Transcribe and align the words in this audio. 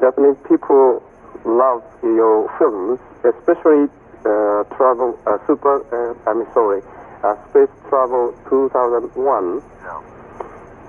Japanese 0.00 0.36
people 0.48 1.02
love 1.44 1.82
your 2.02 2.46
films, 2.58 3.00
especially 3.24 3.90
uh, 4.22 4.62
travel 4.76 5.18
uh, 5.26 5.38
super. 5.46 5.82
Uh, 5.90 6.14
I'm 6.30 6.46
sorry, 6.54 6.82
uh, 7.24 7.34
space 7.50 7.70
travel 7.88 8.34
2001. 8.48 9.62
Yeah. 9.82 10.02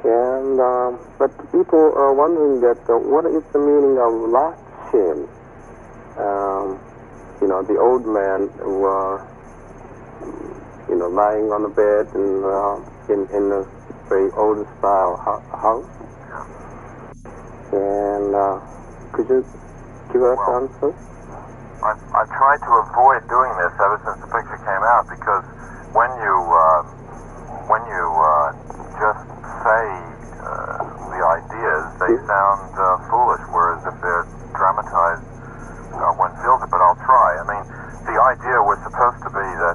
And 0.06 0.60
uh, 0.60 0.92
but 1.18 1.32
people 1.52 1.94
are 1.96 2.14
wondering 2.14 2.62
that 2.62 2.80
uh, 2.90 2.98
what 2.98 3.26
is 3.26 3.44
the 3.52 3.60
meaning 3.60 3.98
of 3.98 4.14
last 4.30 4.62
shame? 4.92 5.28
Um, 6.18 6.80
you 7.42 7.48
know, 7.48 7.64
the 7.64 7.80
old 7.80 8.06
man 8.06 8.50
were 8.62 9.26
you 10.88 10.96
know 10.96 11.10
lying 11.10 11.52
on 11.52 11.64
the 11.64 11.70
bed 11.70 12.14
and 12.14 12.46
in 13.10 13.26
in 13.36 13.52
a 13.52 13.66
very 14.08 14.30
old 14.34 14.68
style 14.78 15.18
house. 15.18 15.86
And 17.72 18.69
could 19.20 19.28
you 19.36 19.44
give 20.16 20.24
us 20.24 20.40
well, 20.40 20.64
answer? 20.64 20.96
I, 21.84 21.92
I 21.92 22.24
tried 22.32 22.64
to 22.64 22.72
avoid 22.88 23.20
doing 23.28 23.52
this 23.60 23.76
ever 23.76 24.00
since 24.08 24.16
the 24.24 24.32
picture 24.32 24.56
came 24.64 24.80
out 24.96 25.12
because 25.12 25.44
when 25.92 26.08
you 26.24 26.36
uh, 26.40 26.88
when 27.68 27.84
you 27.84 28.06
uh, 28.16 28.56
just 28.96 29.20
say 29.60 29.86
uh, 30.40 30.88
the 31.12 31.20
ideas, 31.20 31.84
they 32.00 32.16
yes. 32.16 32.32
sound 32.32 32.72
uh, 32.80 32.96
foolish, 33.12 33.44
whereas 33.52 33.84
if 33.92 33.96
they're 34.00 34.24
dramatized, 34.56 35.28
one 36.16 36.32
feels 36.40 36.64
it. 36.64 36.72
But 36.72 36.80
I'll 36.80 37.04
try. 37.04 37.44
I 37.44 37.44
mean, 37.44 37.66
the 38.08 38.16
idea 38.16 38.64
was 38.64 38.80
supposed 38.88 39.20
to 39.28 39.32
be 39.36 39.44
that. 39.44 39.69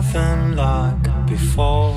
nothing 0.00 0.56
like 0.56 1.26
before. 1.26 1.92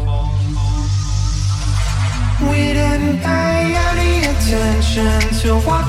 We 2.50 2.74
didn't 2.80 3.20
pay 3.22 3.76
any 3.90 4.14
attention 4.34 5.22
to 5.42 5.50
what 5.66 5.86